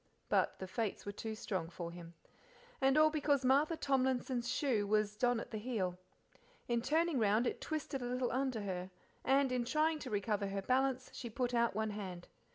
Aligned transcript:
But 0.29 0.57
the 0.57 0.65
Fates 0.65 1.05
were 1.05 1.11
too 1.11 1.35
strong 1.35 1.69
for 1.69 1.91
him. 1.91 2.15
And 2.81 2.97
all 2.97 3.11
because 3.11 3.45
Martha 3.45 3.77
Tomlinson's 3.77 4.49
shoe 4.49 4.87
was 4.87 5.15
don 5.15 5.39
at 5.39 5.51
the 5.51 5.59
heel. 5.59 5.99
In 6.67 6.81
turning 6.81 7.19
round 7.19 7.45
it 7.45 7.61
twisted 7.61 8.01
a 8.01 8.05
little 8.05 8.31
under 8.31 8.61
her, 8.61 8.89
and, 9.23 9.51
in 9.51 9.63
trying 9.63 9.99
to 9.99 10.09
recover 10.09 10.47
her 10.47 10.63
balance, 10.63 11.11
she 11.13 11.29
put 11.29 11.53
out 11.53 11.75
one 11.75 11.91
hand. 11.91 12.29